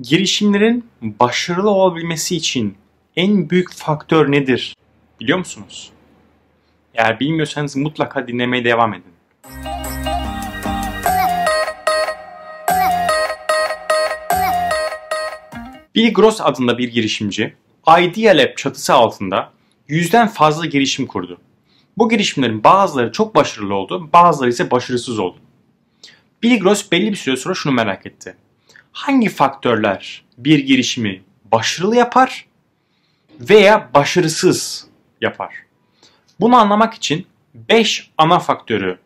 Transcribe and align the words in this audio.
girişimlerin 0.00 0.88
başarılı 1.02 1.70
olabilmesi 1.70 2.36
için 2.36 2.76
en 3.16 3.50
büyük 3.50 3.72
faktör 3.72 4.32
nedir? 4.32 4.76
Biliyor 5.20 5.38
musunuz? 5.38 5.90
Eğer 6.94 7.20
bilmiyorsanız 7.20 7.76
mutlaka 7.76 8.28
dinlemeye 8.28 8.64
devam 8.64 8.94
edin. 8.94 9.14
Bill 15.94 16.14
Gross 16.14 16.40
adında 16.40 16.78
bir 16.78 16.88
girişimci 16.88 17.54
Idea 18.00 18.36
Lab 18.36 18.56
çatısı 18.56 18.94
altında 18.94 19.52
yüzden 19.88 20.28
fazla 20.28 20.66
girişim 20.66 21.06
kurdu. 21.06 21.40
Bu 21.98 22.08
girişimlerin 22.08 22.64
bazıları 22.64 23.12
çok 23.12 23.34
başarılı 23.34 23.74
oldu, 23.74 24.10
bazıları 24.12 24.50
ise 24.50 24.70
başarısız 24.70 25.18
oldu. 25.18 25.36
Bill 26.42 26.60
Gross 26.60 26.92
belli 26.92 27.10
bir 27.10 27.16
süre 27.16 27.36
sonra 27.36 27.54
şunu 27.54 27.72
merak 27.72 28.06
etti. 28.06 28.36
Hangi 28.94 29.28
faktörler 29.28 30.24
bir 30.38 30.58
girişimi 30.58 31.22
başarılı 31.52 31.96
yapar 31.96 32.46
veya 33.40 33.90
başarısız 33.94 34.86
yapar? 35.20 35.54
Bunu 36.40 36.56
anlamak 36.56 36.94
için 36.94 37.26
5 37.54 38.10
ana 38.18 38.38
faktörü 38.38 38.98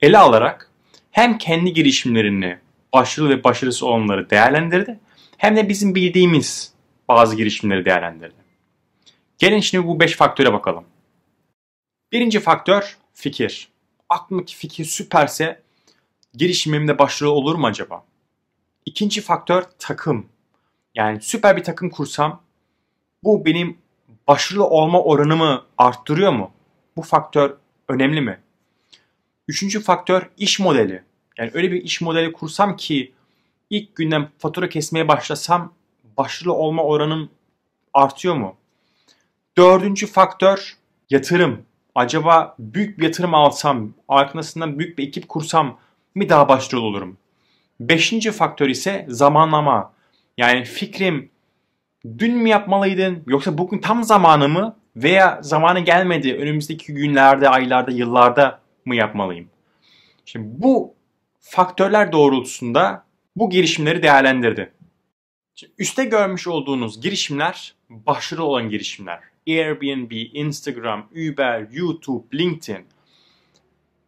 ele 0.00 0.18
alarak 0.18 0.70
hem 1.10 1.38
kendi 1.38 1.72
girişimlerini 1.72 2.58
başarılı 2.92 3.30
ve 3.30 3.44
başarısız 3.44 3.82
olanları 3.82 4.30
değerlendirdi 4.30 5.00
hem 5.36 5.56
de 5.56 5.68
bizim 5.68 5.94
bildiğimiz 5.94 6.72
bazı 7.08 7.36
girişimleri 7.36 7.84
değerlendirdi. 7.84 8.44
Gelin 9.38 9.60
şimdi 9.60 9.86
bu 9.86 10.00
5 10.00 10.16
faktöre 10.16 10.52
bakalım. 10.52 10.84
Birinci 12.12 12.40
faktör 12.40 12.98
fikir. 13.14 13.68
Aklımdaki 14.08 14.56
fikir 14.56 14.84
süperse 14.84 15.62
girişimimde 16.34 16.98
başarılı 16.98 17.32
olur 17.32 17.54
mu 17.54 17.66
acaba? 17.66 18.04
İkinci 18.86 19.20
faktör 19.20 19.64
takım. 19.78 20.26
Yani 20.94 21.20
süper 21.20 21.56
bir 21.56 21.64
takım 21.64 21.90
kursam 21.90 22.42
bu 23.24 23.44
benim 23.44 23.78
başarılı 24.28 24.64
olma 24.64 25.02
oranımı 25.02 25.64
arttırıyor 25.78 26.32
mu? 26.32 26.50
Bu 26.96 27.02
faktör 27.02 27.56
önemli 27.88 28.20
mi? 28.20 28.40
Üçüncü 29.48 29.80
faktör 29.82 30.30
iş 30.36 30.60
modeli. 30.60 31.02
Yani 31.38 31.50
öyle 31.54 31.72
bir 31.72 31.82
iş 31.82 32.00
modeli 32.00 32.32
kursam 32.32 32.76
ki 32.76 33.12
ilk 33.70 33.96
günden 33.96 34.28
fatura 34.38 34.68
kesmeye 34.68 35.08
başlasam 35.08 35.72
başarılı 36.16 36.54
olma 36.54 36.82
oranım 36.82 37.30
artıyor 37.92 38.34
mu? 38.34 38.56
Dördüncü 39.56 40.06
faktör 40.06 40.76
yatırım. 41.10 41.62
Acaba 41.94 42.56
büyük 42.58 42.98
bir 42.98 43.04
yatırım 43.04 43.34
alsam, 43.34 43.94
arkasından 44.08 44.78
büyük 44.78 44.98
bir 44.98 45.08
ekip 45.08 45.28
kursam 45.28 45.78
mi 46.14 46.28
daha 46.28 46.48
başarılı 46.48 46.84
olurum? 46.84 47.18
Beşinci 47.80 48.32
faktör 48.32 48.68
ise 48.68 49.06
zamanlama. 49.08 49.92
Yani 50.38 50.64
fikrim 50.64 51.30
dün 52.18 52.36
mü 52.36 52.48
yapmalıydın 52.48 53.22
yoksa 53.26 53.58
bugün 53.58 53.78
tam 53.78 54.04
zamanı 54.04 54.48
mı 54.48 54.76
veya 54.96 55.38
zamanı 55.42 55.80
gelmedi 55.80 56.34
önümüzdeki 56.34 56.94
günlerde, 56.94 57.48
aylarda, 57.48 57.90
yıllarda 57.90 58.60
mı 58.84 58.96
yapmalıyım? 58.96 59.48
Şimdi 60.24 60.46
bu 60.62 60.94
faktörler 61.40 62.12
doğrultusunda 62.12 63.04
bu 63.36 63.50
girişimleri 63.50 64.02
değerlendirdi. 64.02 64.72
Şimdi 65.54 65.72
üste 65.78 66.04
görmüş 66.04 66.48
olduğunuz 66.48 67.00
girişimler 67.00 67.74
başarılı 67.90 68.44
olan 68.44 68.70
girişimler. 68.70 69.20
Airbnb, 69.48 70.10
Instagram, 70.10 71.06
Uber, 71.12 71.66
YouTube, 71.72 72.38
LinkedIn. 72.38 72.84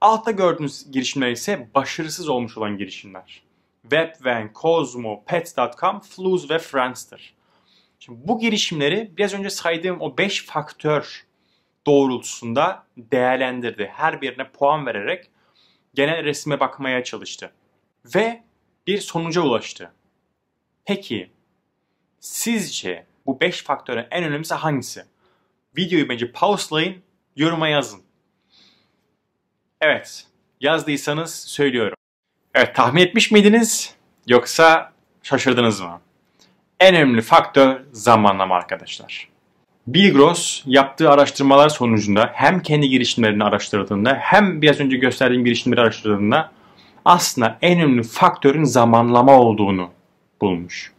Altta 0.00 0.30
gördüğünüz 0.30 0.90
girişimler 0.92 1.30
ise 1.30 1.68
başarısız 1.74 2.28
olmuş 2.28 2.58
olan 2.58 2.78
girişimler. 2.78 3.45
Webvan, 3.90 4.50
Cosmo, 4.54 5.24
Pets.com, 5.24 6.00
Fluz 6.00 6.50
ve 6.50 6.58
Friendster. 6.58 7.34
Şimdi 7.98 8.28
bu 8.28 8.38
girişimleri 8.38 9.12
biraz 9.16 9.34
önce 9.34 9.50
saydığım 9.50 10.00
o 10.00 10.18
5 10.18 10.44
faktör 10.46 11.26
doğrultusunda 11.86 12.86
değerlendirdi. 12.96 13.90
Her 13.94 14.20
birine 14.20 14.50
puan 14.50 14.86
vererek 14.86 15.30
genel 15.94 16.24
resme 16.24 16.60
bakmaya 16.60 17.04
çalıştı. 17.04 17.52
Ve 18.14 18.42
bir 18.86 18.98
sonuca 18.98 19.40
ulaştı. 19.40 19.92
Peki 20.84 21.30
sizce 22.20 23.06
bu 23.26 23.40
5 23.40 23.62
faktörün 23.62 24.06
en 24.10 24.24
önemlisi 24.24 24.54
hangisi? 24.54 25.04
Videoyu 25.76 26.08
bence 26.08 26.32
pauselayın, 26.32 27.02
yoruma 27.36 27.68
yazın. 27.68 28.02
Evet, 29.80 30.26
yazdıysanız 30.60 31.34
söylüyorum. 31.34 31.96
Evet, 32.58 32.74
tahmin 32.74 33.02
etmiş 33.02 33.30
miydiniz? 33.30 33.94
Yoksa 34.28 34.92
şaşırdınız 35.22 35.80
mı? 35.80 36.00
En 36.80 36.94
önemli 36.94 37.22
faktör 37.22 37.80
zamanlama 37.92 38.54
arkadaşlar. 38.54 39.28
Bill 39.86 40.12
Gross 40.12 40.62
yaptığı 40.66 41.10
araştırmalar 41.10 41.68
sonucunda 41.68 42.30
hem 42.34 42.62
kendi 42.62 42.88
girişimlerini 42.88 43.44
araştırdığında 43.44 44.14
hem 44.20 44.62
biraz 44.62 44.80
önce 44.80 44.96
gösterdiğim 44.96 45.44
girişimleri 45.44 45.80
araştırdığında 45.80 46.50
aslında 47.04 47.58
en 47.62 47.78
önemli 47.78 48.02
faktörün 48.02 48.64
zamanlama 48.64 49.40
olduğunu 49.40 49.90
bulmuş. 50.40 50.92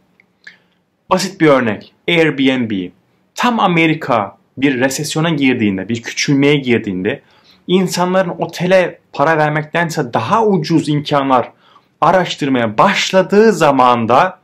Basit 1.10 1.40
bir 1.40 1.46
örnek. 1.46 1.92
Airbnb. 2.08 2.90
Tam 3.34 3.60
Amerika 3.60 4.36
bir 4.58 4.80
resesyona 4.80 5.30
girdiğinde, 5.30 5.88
bir 5.88 6.02
küçülmeye 6.02 6.56
girdiğinde 6.56 7.22
insanların 7.68 8.34
otele 8.38 8.98
para 9.12 9.38
vermektense 9.38 10.12
daha 10.12 10.46
ucuz 10.46 10.88
imkanlar 10.88 11.52
araştırmaya 12.00 12.78
başladığı 12.78 13.52
zamanda 13.52 14.38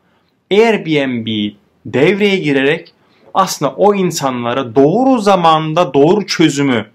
Airbnb 0.51 1.55
devreye 1.87 2.37
girerek 2.37 2.95
aslında 3.35 3.73
o 3.73 3.95
insanlara 3.95 4.75
doğru 4.77 5.19
zamanda 5.19 5.95
doğru 5.95 6.27
çözümü 6.27 6.87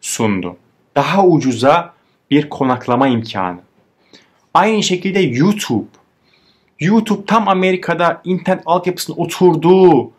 sundu. 0.00 0.56
Daha 0.96 1.26
ucuza 1.26 1.92
bir 2.30 2.48
konaklama 2.48 3.08
imkanı. 3.08 3.58
Aynı 4.54 4.82
şekilde 4.82 5.20
YouTube. 5.20 5.88
YouTube 6.80 7.26
tam 7.26 7.48
Amerika'da 7.48 8.20
internet 8.24 8.62
altyapısının 8.66 9.16
oturduğu, 9.16 10.10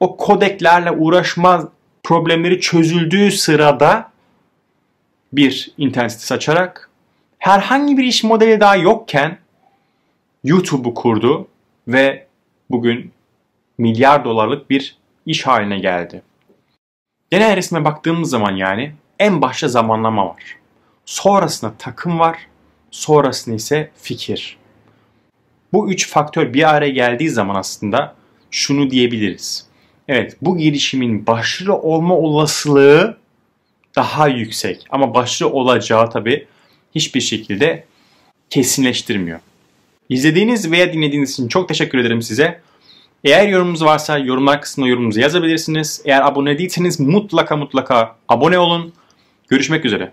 o 0.00 0.16
kodeklerle 0.16 0.90
uğraşma 0.90 1.68
problemleri 2.02 2.60
çözüldüğü 2.60 3.30
sırada 3.30 4.07
bir 5.32 5.70
internet 5.78 6.12
sitesi 6.12 6.34
açarak 6.34 6.90
herhangi 7.38 7.96
bir 7.96 8.04
iş 8.04 8.24
modeli 8.24 8.60
daha 8.60 8.76
yokken 8.76 9.38
YouTube'u 10.44 10.94
kurdu 10.94 11.48
ve 11.88 12.26
bugün 12.70 13.12
milyar 13.78 14.24
dolarlık 14.24 14.70
bir 14.70 14.96
iş 15.26 15.46
haline 15.46 15.78
geldi. 15.78 16.22
Genel 17.30 17.56
resme 17.56 17.84
baktığımız 17.84 18.30
zaman 18.30 18.56
yani 18.56 18.92
en 19.18 19.42
başta 19.42 19.68
zamanlama 19.68 20.26
var. 20.26 20.56
Sonrasında 21.04 21.74
takım 21.78 22.18
var. 22.18 22.38
Sonrasında 22.90 23.56
ise 23.56 23.90
fikir. 23.96 24.58
Bu 25.72 25.90
üç 25.90 26.08
faktör 26.08 26.54
bir 26.54 26.74
araya 26.74 26.90
geldiği 26.90 27.30
zaman 27.30 27.54
aslında 27.54 28.14
şunu 28.50 28.90
diyebiliriz. 28.90 29.66
Evet 30.08 30.36
bu 30.42 30.58
girişimin 30.58 31.26
başarılı 31.26 31.76
olma 31.76 32.14
olasılığı 32.14 33.18
daha 33.96 34.28
yüksek. 34.28 34.86
Ama 34.90 35.14
başarılı 35.14 35.52
olacağı 35.52 36.10
tabi 36.10 36.46
hiçbir 36.94 37.20
şekilde 37.20 37.84
kesinleştirmiyor. 38.50 39.40
İzlediğiniz 40.08 40.70
veya 40.70 40.92
dinlediğiniz 40.92 41.32
için 41.32 41.48
çok 41.48 41.68
teşekkür 41.68 41.98
ederim 41.98 42.22
size. 42.22 42.60
Eğer 43.24 43.48
yorumunuz 43.48 43.84
varsa 43.84 44.18
yorumlar 44.18 44.62
kısmına 44.62 44.88
yorumunuzu 44.88 45.20
yazabilirsiniz. 45.20 46.02
Eğer 46.04 46.22
abone 46.22 46.58
değilseniz 46.58 47.00
mutlaka 47.00 47.56
mutlaka 47.56 48.16
abone 48.28 48.58
olun. 48.58 48.92
Görüşmek 49.48 49.84
üzere. 49.84 50.12